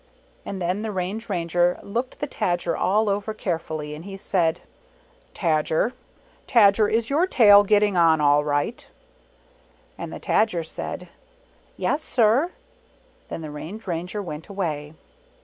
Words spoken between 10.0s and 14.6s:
the Tajer said, "Yes, sir." Then the Range Ranger went